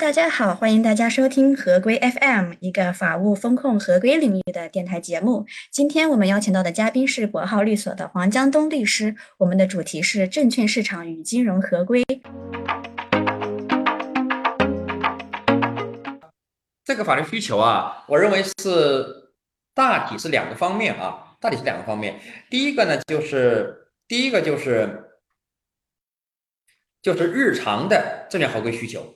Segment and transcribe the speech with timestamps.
[0.00, 5.44] 大家好，欢迎大家收听合规 FM，一个法务风控合规领域的电台节目。
[5.70, 12.02] 今天我们邀请到的嘉宾是国浩律所的黄江东律师，我们的主题是证券市场与金融合规。
[16.82, 19.34] 这个法律需求啊，我认为是
[19.74, 22.18] 大体是两个方面啊，大体是两个方面。
[22.48, 25.10] 第一个呢，就是第一个就是
[27.02, 29.14] 就是日常的证券合规需求。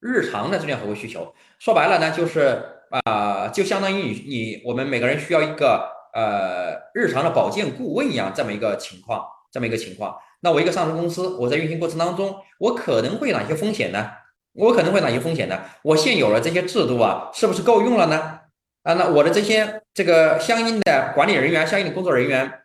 [0.00, 2.62] 日常的证券合规需求，说白了呢，就是
[3.04, 10.16] 啊，就相当于你你我们每个人需要一个呃日常的保健顾问一样这么一个情况，这么一个情况。
[10.40, 14.10] 那我一个上市公司，我在运行过程当中，我可能会哪些风险呢？
[14.52, 15.60] 我可能会哪些风险呢？
[15.82, 18.40] 我现有的这些制度啊，是不是够用了呢？
[18.84, 22.60] 啊，那我的这些这个相应的管理人员、相应的工作人员，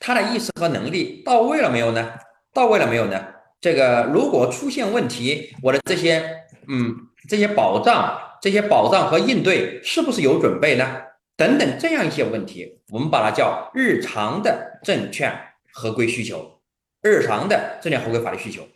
[0.00, 2.14] 他的意识和能力到位了没有呢？
[2.52, 3.24] 到位了没有呢？
[3.60, 6.94] 这个如果出现问题，我的这些嗯
[7.28, 11.02] 这些保障、这些保障和应对是不是有准备呢？
[11.36, 15.38] 等等这样一些问题，我们把它叫日常的证券
[15.72, 16.60] 合规需求，
[17.02, 18.66] 日常的证券合规法律需求。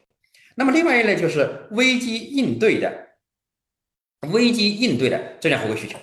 [0.57, 3.09] 那么另外一类就是危机应对的
[4.33, 5.99] 危机应对的证券合规需求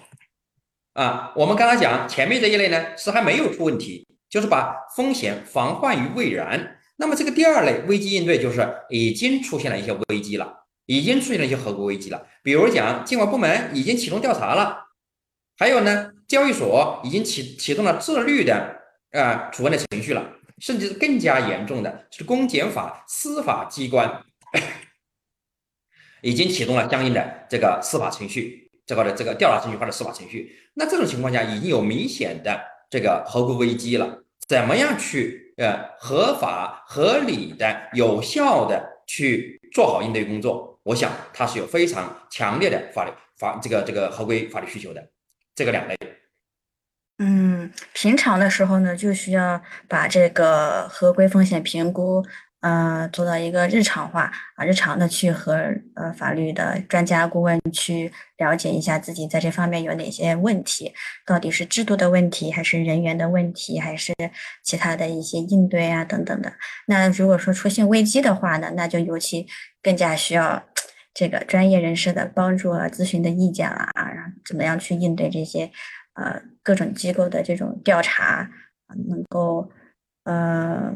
[0.93, 1.31] 啊。
[1.35, 6.76] 我们刚才讲前面这一类呢是还没有出问题，就是把风险防患于未然。
[6.99, 12.27] 那么这个第二类危机应对就是已经出现了一些危机了，已经出现了一些合规危机了。
[12.43, 14.87] 比如讲，监管部门已经启动调查了，
[15.57, 18.75] 还有呢，交易所已经启启动了自律的
[19.11, 24.23] 啊处分的程序了，甚至更加严重的是公检法司法机关
[26.21, 30.57] 已经启动了相应的这个司法程序，这个的这个调查程序或者司法程序。
[30.73, 32.59] 那这种情况下已经有明显的
[32.89, 35.46] 这个合规危机了，怎么样去？
[35.57, 45.09] 呃，合法、合理的、有效的去做好应对工作，我想它是有非常强烈的法律法这个这个合规法律需求的，
[45.55, 45.97] 这个两类。
[47.19, 52.23] 嗯，平常的时候呢，就需要把这个合规风险评估。
[52.61, 60.91] 呃，做到一个日常化啊，日常的去和呃法律的专家顾问去了解一下自己在这方面有哪些问题，
[61.23, 64.11] 到底是制度的问题，还是人员的问题，还是
[64.63, 66.51] 其他的一些应对啊等等的。
[66.87, 69.45] 那如果说出现危机的话呢，那就尤其
[69.83, 70.63] 更加需要
[71.13, 75.71] 这个专业人士的帮助啊、咨询的意见了啊，然后怎么样去应对这些
[76.15, 78.49] 呃各种机构的这种调查，
[79.07, 79.71] 能够
[80.23, 80.91] 呃。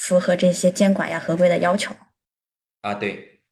[0.00, 1.94] 符合这些监管呀、合规的要求
[2.80, 3.42] 啊，对。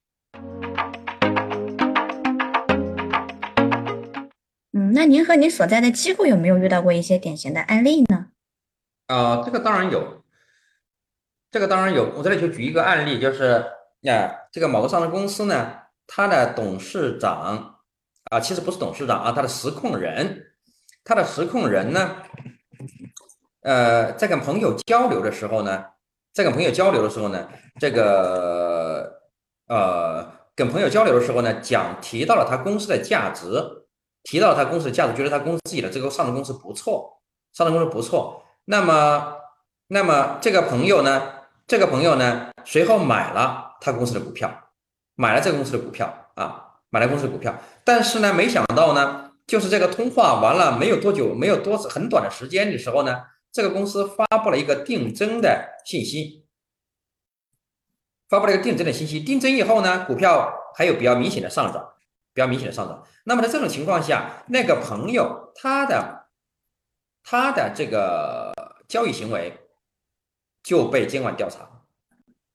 [4.72, 8.28] 嗯，那您和您所在的机构有没有遇到过一些典型的案例呢？
[9.08, 10.24] 啊，这个当然有，
[11.50, 12.14] 这个当然有。
[12.16, 13.62] 我这里就举一个案例，就是
[14.00, 15.74] 呀，这个某个上市公司呢，
[16.06, 17.78] 它的董事长
[18.30, 20.46] 啊，其实不是董事长啊，他的实控人，
[21.04, 22.16] 他的实控人呢，
[23.60, 25.84] 呃，在跟朋友交流的时候呢。
[26.38, 27.48] 在跟朋友交流的时候呢，
[27.80, 29.12] 这个
[29.66, 33.60] 呃，跟朋友交流的时候呢，讲提到了他公司的价值，
[34.22, 37.20] 提到了他公司的价值，觉得他公司自己的这个上市公司不错，
[37.52, 38.44] 上市公司不错。
[38.66, 39.34] 那么，
[39.88, 41.20] 那么这个朋友呢，
[41.66, 44.48] 这个朋友呢，随后买了他公司的股票，
[45.16, 47.52] 买了这个公司的股票啊，买了公司的股票。
[47.82, 53.22] 但是呢，没想到呢，就是这个通话完了没有多久，没有多很短的时间的时候呢。
[53.50, 56.44] 这个公司发布了一个定增的信息，
[58.28, 59.20] 发布了一个定增的信息。
[59.20, 61.94] 定增以后呢，股票还有比较明显的上涨，
[62.32, 63.06] 比较明显的上涨。
[63.24, 66.28] 那么在这种情况下，那个朋友他的
[67.22, 68.52] 他的这个
[68.86, 69.58] 交易行为
[70.62, 71.82] 就被监管调查，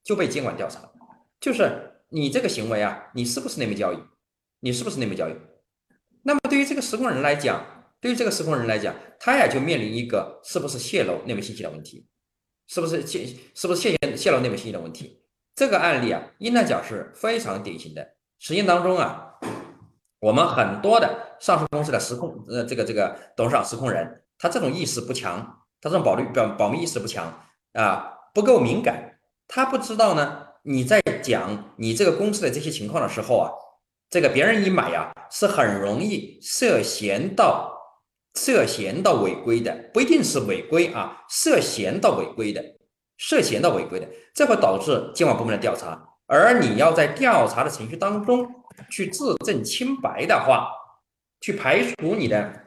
[0.04, 0.90] 就被监管调查。
[1.40, 3.98] 就是你这个行为啊，你是不是内幕交易？
[4.62, 5.36] 你是不是内幕交易？
[6.22, 7.72] 那么对于这个实控人来讲，
[8.03, 12.06] 对于这个实控人来讲，他呀就面临一个是不是泄露内幕信息的问题，
[12.68, 13.25] 是不是泄
[13.56, 15.22] 是不是泄泄露内幕信息的问题？
[15.56, 18.06] 这个案例啊，应当讲是非常典型的。
[18.39, 19.36] 实践当中啊，
[20.19, 25.38] 我们很多的上市公司的实控呃这个这个董事长实控人，他这种意识不强，
[25.80, 27.42] 他这种保律保保密意识不强
[27.72, 29.18] 啊，不够敏感，
[29.48, 30.48] 他不知道呢。
[30.63, 33.50] 你在讲你这个公司的这些情况的时候啊，
[34.10, 37.72] 这个别人一买呀，是很容易涉嫌到。
[38.35, 42.63] 涉嫌到违规的不一定是违规啊，涉嫌到违规的，
[43.18, 46.09] 涉嫌到违规的，这会导致监管部门的调查。
[46.25, 48.50] 而你要在调查的程序当中
[48.89, 50.71] 去自证清白的话，
[51.41, 52.63] 去排除你的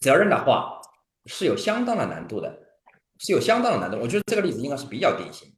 [0.00, 0.80] 责任的话，
[1.26, 2.58] 是有相当的难度的，
[3.18, 3.98] 是有相当的难度。
[4.02, 5.50] 我觉得这个例子应该是比较典型。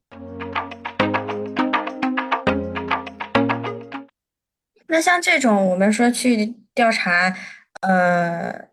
[4.87, 7.35] 那像这种我们说去调查，
[7.81, 8.69] 呃，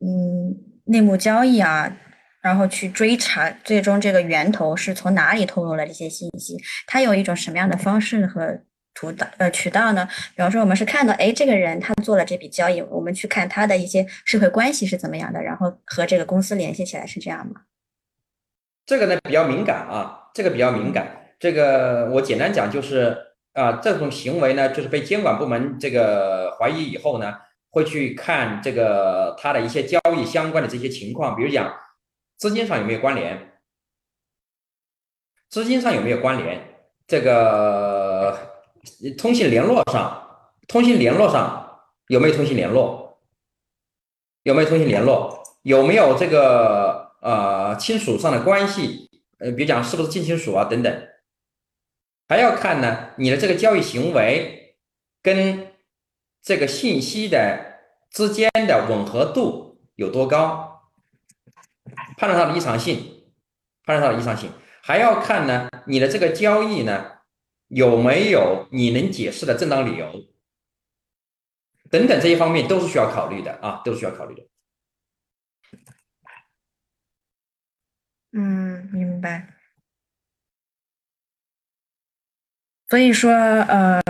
[0.00, 0.54] 嗯，
[0.84, 1.96] 内幕交易啊，
[2.42, 6.56] 然后去追查最终这个源头是从哪里透露了这些信息，
[6.86, 8.58] 它有一种什么样的方式和
[8.94, 10.06] 途道呃渠道呢？
[10.34, 17.62] 比方说我们是看到，哎，这个人他做了这笔交易，我们去看他的一些社会关系是怎么样的，然后和这个公司联系起来，是这样吗？
[18.86, 21.06] 这个呢比较敏感啊，这个比较敏感，
[21.38, 23.16] 这个我简单讲就是。
[23.54, 27.34] 啊，这种行为呢，就是被监管部门这个怀疑以后呢，
[27.74, 31.76] 会去看这个他的一些交易相关的这些情况，比如讲
[32.36, 33.58] 资金上有没有关联，
[35.50, 38.38] 资金上有没有关联，这个
[39.18, 43.18] 通信联络上，通信联络上有没有通信联络，
[44.44, 51.08] 有没有通信联络，有没有这个呃亲属上的关系，呃，比如讲是不是近亲属啊等等。
[52.28, 54.76] 还要看呢，你的这个交易行为
[55.20, 55.73] 跟
[56.44, 57.80] 这个信息的
[58.10, 60.90] 之间的吻合度有多高，
[62.18, 63.24] 判断它的异常性，
[63.84, 64.52] 判断它的异常性，
[64.82, 67.12] 还要看呢，你的这个交易呢
[67.68, 70.28] 有没有你能解释的正当理由，
[71.90, 74.46] 等等这些方面都是需要考虑的啊，都是需要考虑的。
[78.32, 79.54] 嗯，明白。
[82.90, 84.02] 所以说，呃，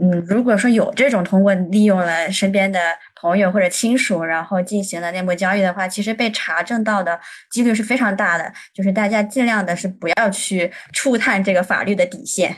[0.00, 2.80] 嗯，如果说有这种通过利用了身边的
[3.14, 8.52] 朋友或者亲属，然后进行了内幕交易的话，其实被查证到的几率是非常大的。
[8.72, 12.56] 就是大家尽量的是不要去触探这个法律的底线。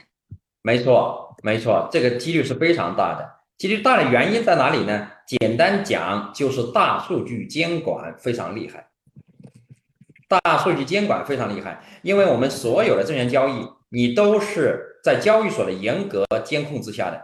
[0.62, 3.28] 没错，没错，这个几率是非常大的。
[3.58, 5.08] 几率大的原因在哪里呢？
[5.26, 8.86] 简单讲，就是大数据监管非常厉害。
[10.28, 13.68] 大数据监管非常厉害，因为我们所有的证券交易。
[13.90, 17.22] 你都是在交易所的严格监控之下的，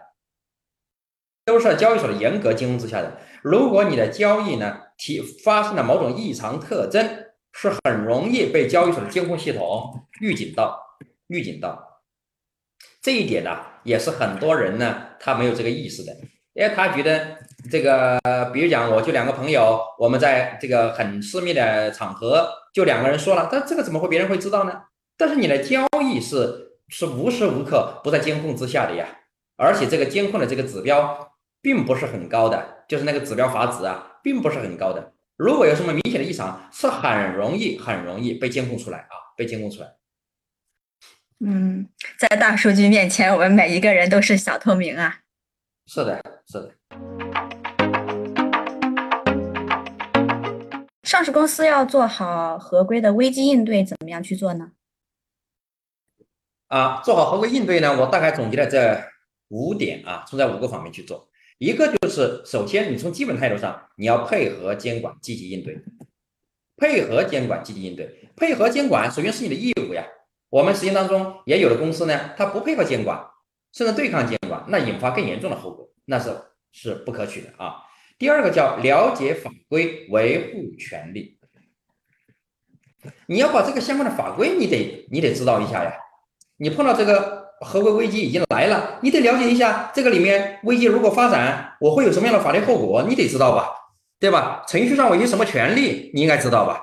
[1.46, 3.16] 都是在交易所的严格监控之下的。
[3.42, 10.78] 如果你的交易呢提发生了某种异常特征，是很容易被交易所的监控系统预警到，
[11.28, 12.02] 预警到。
[13.00, 16.12] 这一点呢，也是很多人呢他没有这个意识的，
[16.52, 17.38] 因为他觉得
[17.70, 18.20] 这个，
[18.52, 24.82] 比如讲，我就两个朋友，我们在这个很私密的场合，就两个人说了，但这个怎么会别人会知道呢？
[25.16, 29.06] 但是你的交易是是无时无刻不在监控之下的呀，
[29.56, 31.32] 而且这个监控的这个指标
[31.62, 35.12] 并不是很高的，就是那个指标阀值啊，并不是很高的。
[35.36, 39.88] 如果有什么明显的异常，是很容易很容易被监控出来啊，被监控出来。
[41.38, 41.88] 嗯，
[42.18, 45.20] 在大数据面前，我们每一个人都是小透明啊。
[45.86, 46.74] 是的，是的。
[51.04, 54.72] 上市公司要做好合规的危机应对，怎么样去做呢？
[56.70, 58.96] 啊，做好合规应对呢，我大概总结了这
[59.48, 61.28] 五点啊，从这五个方面去做。
[61.58, 65.82] 一个就是，首先你从基本态度上，你要配合监管，积极应对。
[66.76, 68.30] 配合监管，积极应对。
[68.36, 70.06] 配合监管，首先是你的义务呀。
[70.48, 73.20] 我们实践当中也有的公司呢，它不配合监管，
[73.72, 76.30] 甚至对抗监管，那引发更严重的后果，那是
[76.70, 77.82] 是不可取的啊。
[78.16, 81.36] 第二个叫了解法规，维护权利。
[83.26, 85.92] 你要把这个相关的法规，你得你得知道一下呀。
[86.62, 93.70] 你碰到这个合规危机已经来了，你得了解一下这个里面危机如果发展，我会有什么样的法律后果，你得知道吧，
[94.18, 94.62] 对吧？
[94.68, 96.82] 程序上我有什么权利，你应该知道吧？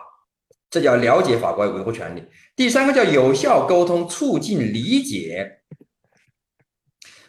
[0.71, 2.23] 这叫了解法规，维护权利。
[2.55, 5.59] 第三个叫有效沟通，促进理解。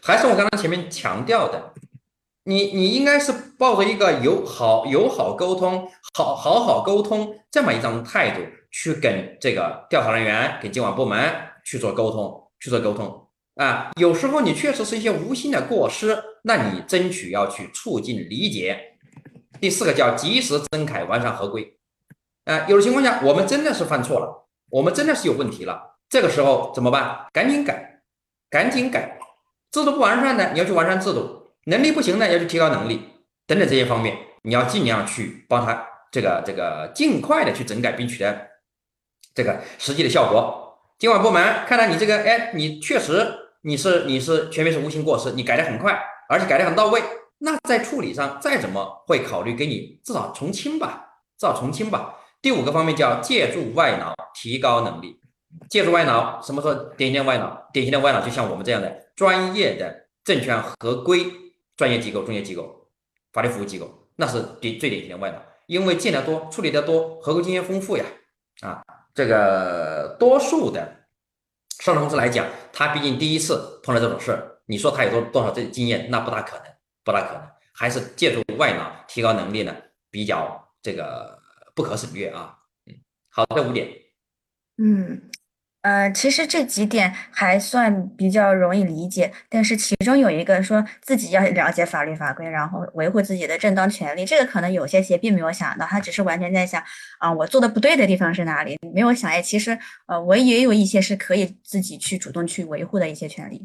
[0.02, 1.74] 还是我刚刚前面强调的，
[2.44, 5.86] 你你应该是抱着一个友好友好沟通，
[6.16, 8.40] 好好好沟通这么一种态度
[8.70, 11.30] 去跟这个调查人员、跟监管部门。
[11.68, 13.90] 去做沟通，去做沟通啊！
[14.00, 18.96] 有时候你确实是一些无心的过失，那你争取要去促进理解。
[19.60, 21.76] 第四个叫及时整改完善合规。
[22.46, 27.26] 啊，有的情况下我们真的是犯错了，我们真的是有问题了，这个时候怎么办？
[27.34, 28.00] 赶紧改，
[28.48, 29.18] 赶紧改。
[29.70, 33.02] 制度不完善的，你要去完善制度；能力不行的，要去提高能力
[33.46, 38.48] 等等这些方面，你要尽量去帮他这个这个尽快的去整改，并取得
[39.34, 40.64] 这个实际的效果。
[40.98, 45.96] 监管部门看到你这个，哎，你确实你是你是全面是无心过失，你改的很快，
[46.28, 47.00] 而且改的很到位，
[47.38, 51.06] 那在处理上再怎么会考虑给你至少从轻吧，
[51.38, 52.16] 至少从轻吧。
[52.42, 55.20] 第五个方面叫借助外脑提高能力，
[55.70, 57.68] 借助外脑，什么时候典型的外脑？
[57.72, 61.26] 典型的外脑就像我们这样的专业的证券合规
[61.76, 62.88] 专业机构、中介机构、
[63.32, 68.04] 法律服务机构，那是典最典型的外脑，因为见得多，处理得多，合规经验丰富呀，
[68.62, 68.82] 啊。
[69.14, 71.06] 这个多数的
[71.80, 76.64] 上市公司来讲，他毕竟第一次碰到这种事儿，你说他有多多少这经验，那不大可能。
[77.04, 79.74] 不大可能，还是借助外脑提高能力呢，
[80.10, 81.40] 比较这个
[81.74, 82.54] 不可省略啊。
[82.84, 82.94] 嗯，
[83.30, 83.88] 好，这五点。
[84.76, 85.30] 嗯。
[85.88, 96.82] 呃，其实这几点还算比较容易理解，但是其中有一个说自己要了解法律法规，然后维护自己的正当权利，这个可能有些企业并没有想到，他只是完全在想
[97.18, 103.64] 啊，我做的不对的地方是哪里，没有想哎，其实呃，我也有一些是可以自己去主动去维护的一些权利。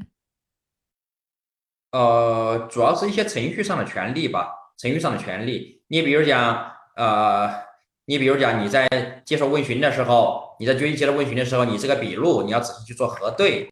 [1.92, 7.52] 呃，主要是一些程序上的权利吧，程序上的权利，你比如讲呃。
[8.06, 8.86] 你比如讲，你在
[9.24, 13.70] 接受问询的时候，你在决议接受问询的时候，你这个笔录你要仔细去做核对，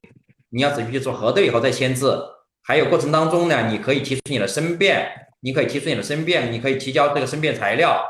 [0.50, 2.22] 你要仔细去做核对以后再签字。
[2.64, 5.10] 还有过程当中呢，你可以提出你的申辩，
[5.42, 8.06] 你可以提出你的申辩，你可以提交这个申辩材料。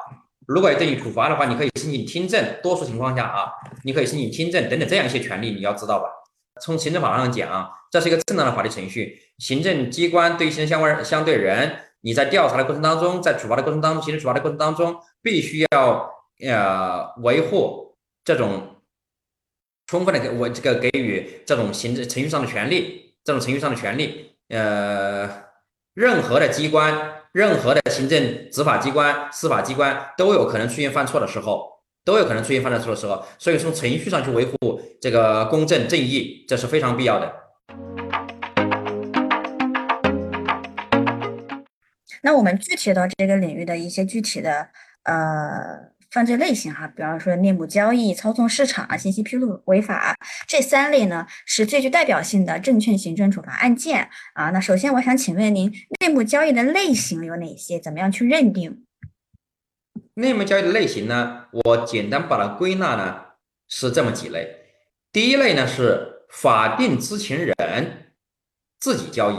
[0.47, 2.43] 如果对你处罚的话，你可以申请听证。
[2.61, 3.51] 多数情况下啊，
[3.83, 6.05] 你可以申请听证等等这样一些权利，你要知道吧？
[6.61, 9.17] 从行政法上讲，这是一个正当的法律程序。
[9.37, 14.95] 行政机关对行政相关相对人，你在调查的过程当中，在处罚的过程当中，行政处罚的过程当中。
[15.23, 16.09] 必须要
[16.43, 17.90] 呃维护
[18.23, 18.75] 这种
[19.87, 25.27] 充分的给我这个给予这种行政程序上的权利，这种程序上的权利，呃，
[25.95, 37.33] 任何的机关、任何的行政执法机关、司法机关都有可能出现犯错的时候，都有可能出现犯错的时候，所以从程序上去维护这个公正正义，这是非常必要的。
[42.21, 44.69] 那我们具体到这个领域的一些具体的。
[45.03, 50.13] 呃，犯罪类型哈，比方说内幕交易、操纵市场、信息披露违法
[50.45, 54.49] 这三类呢，是最具代表性的证券行政处罚案件啊。
[54.49, 57.79] 那首先我想请问您，内幕交易的类型有哪些？
[57.79, 58.85] 怎么样去认定？
[60.15, 61.45] 内幕交易的类型呢？
[61.51, 63.21] 我简单把它归纳呢，
[63.69, 64.57] 是这么几类。
[65.13, 68.13] 第一类呢是法定知情人
[68.81, 69.37] 自己交易，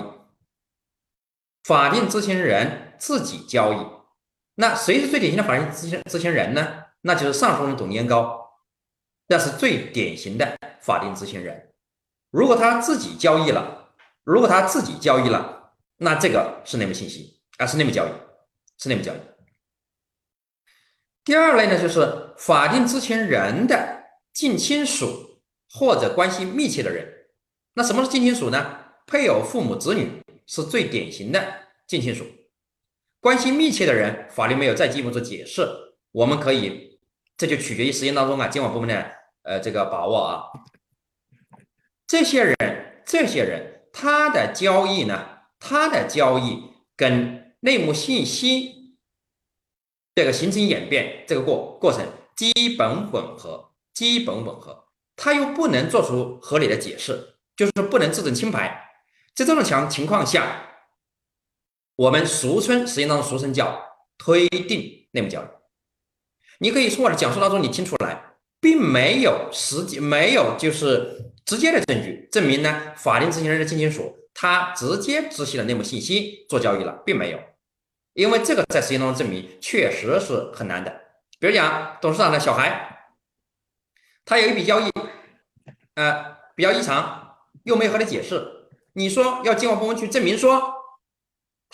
[1.65, 4.02] 法定知情人自己交易。
[4.63, 6.85] 那谁是最典型的法定执行执行人呢？
[7.01, 8.49] 那就是上诉人董年高，
[9.27, 11.73] 那是最典型的法定执行人。
[12.31, 13.93] 如果他自己交易了，
[14.23, 18.11] 如果他自己交易了，那这个是内幕信息啊，是内幕交易，
[18.79, 19.17] 是内幕交易。
[21.25, 27.13] 第二类呢，就是法定执行人的近亲属或者关系密切的人。
[27.75, 28.79] 那什么是近亲属呢？
[29.09, 31.53] 配偶、父母、子女是最典型的
[31.89, 32.25] 近亲属。
[33.23, 35.65] 关系密切的人，法律没有再进一步做解释，
[36.11, 36.99] 我们可以，
[37.37, 39.13] 这就取决于实践当中啊监管部门的
[39.45, 40.43] 呃这个把握啊。
[42.05, 42.57] 这些人，
[43.07, 45.25] 这些人他的交易呢，
[45.61, 46.65] 他的交易
[46.97, 48.97] 跟内幕信息
[50.17, 58.91] 这个形成演变这个过过程基本吻合，基本吻合，他又不能做出合理的解释，就是不能自证清白，
[59.33, 60.71] 在这种强情况下。
[62.03, 63.81] 我们俗称，实际当中俗称叫
[64.19, 65.47] 推定内幕交易。
[66.59, 68.21] 你可以从我的讲述当中，你听出来，
[68.61, 77.39] 并没有实际没有就是直接的证据证明呢，法定执行人的近亲属他直接知悉了内幕信息做交易了，并没有，
[78.15, 80.91] 因为这个在实践当中证明确实是很难的。
[81.39, 83.15] 比如讲，董事长的小孩，
[84.25, 84.91] 他有一笔交易，
[85.95, 88.45] 呃，比较异常，又没有合理解释，
[88.95, 90.82] 你说要监管部门去证明说。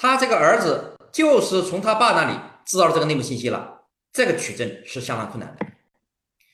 [0.00, 3.80] 他这个儿子就是从他爸那里知道了这个内幕信息了，
[4.12, 5.66] 这个取证是相当困难的，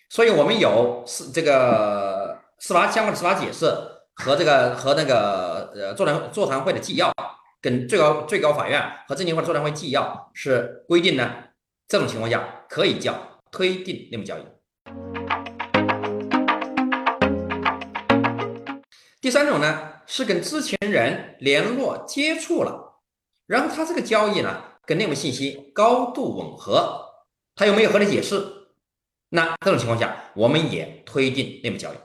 [0.09, 3.67] 所以我们有司这个司法相关的司法解释
[4.15, 7.13] 和这个和那个呃座谈座谈会的纪要，
[7.61, 11.31] 跟最高最高法院和证监会座谈会纪要是规定呢，
[11.87, 13.15] 这种情况下可以叫
[13.51, 14.43] 推定内幕交易。
[19.21, 22.93] 第三种呢是跟知情人联络接触了。
[23.47, 27.05] 然后他这个交易呢，跟内幕信息高度吻合，
[27.55, 28.43] 他又没有合理解释，
[29.29, 31.97] 那这种情况下，我们也推定内幕交易。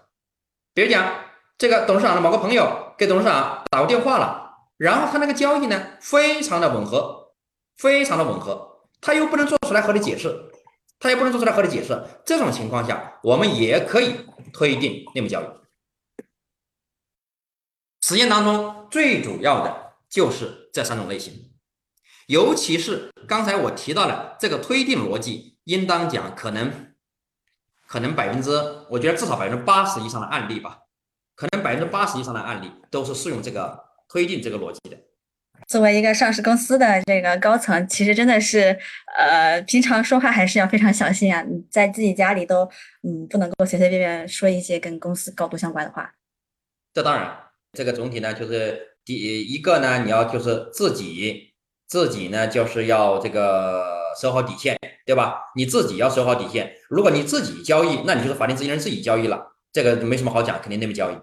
[0.74, 1.24] 比如讲，
[1.58, 7.32] 这个董事长的某个朋友给董事长打过电话了，然后他那个交易呢，非常的吻合，
[7.78, 10.52] 非常的吻合，他又不能做出来合理解释，
[11.00, 14.16] 他又不能做出来合理解释，这种情况下，我们也可以
[14.52, 15.46] 推定内幕交易。
[18.02, 19.86] 实践当中最主要的。
[20.10, 21.34] 就是这三种类型，
[22.28, 26.94] 尤其是刚才我提到了这个推定逻辑，应当讲可能，
[27.86, 28.50] 可能百分之，
[28.90, 30.84] 我觉得至少百分之八十以上的案例吧，
[31.36, 34.96] 可能百分之八十以上的案例都是适用这个推定这个逻辑的。
[35.68, 38.80] 作为一个上市公司的这个高层，其实真的是，
[39.18, 42.64] 呃，平常说话还是要非常小心啊，在自己家里都，
[43.04, 46.14] 嗯，不能够随随便便说一些跟公司高度相关的话。
[46.94, 47.38] 这当然，
[47.74, 48.88] 这个总体呢就是。
[49.10, 51.56] 第一个呢，你要就是自己
[51.88, 53.84] 自己呢就是要这个
[54.22, 55.46] 守好底线，对吧？
[55.56, 56.76] 你自己要守好底线。
[56.92, 61.16] 如果你自己交易，那你就是法定执行人自己交易了，这个没什么好讲，肯定那边交易。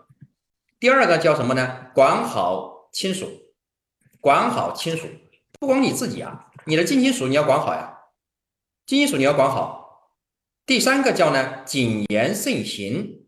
[0.81, 1.87] 第二个叫什么呢？
[1.95, 3.31] 管好亲属，
[4.21, 5.07] 管好亲属，
[5.61, 7.99] 不光你自己啊，你的近亲属你要管好呀，
[8.85, 10.11] 近亲属你要管好。
[10.67, 13.26] 第三个叫呢谨言慎行，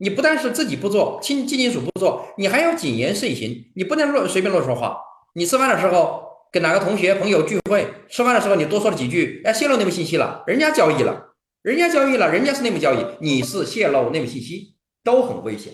[0.00, 4.98] 你不但是自己不做，亲近亲属不做，你还要谨言慎行，你不能乱随便乱说话。
[5.34, 15.72] 你吃饭的时候跟哪个同学朋友聚会，吃饭的时候你多说了几句，哎，泄露内幕信息了，人家交易了，人家交易了，人家是内幕交易，你是泄露内幕信息，都很危险。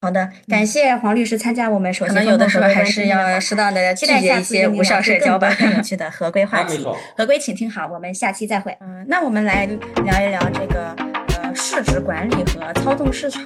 [0.00, 5.54] 好的，感谢黄律师参加我们首席可能有的时候还是要适当的拒绝一些无效社交吧。
[5.56, 6.84] 更有趣的合规话 题，
[7.16, 8.76] 合规请听好，我们下期再会。
[8.80, 9.64] 嗯，那我们来
[10.04, 11.21] 聊一聊这个呃
[11.74, 13.42] 市值管理和操纵市场。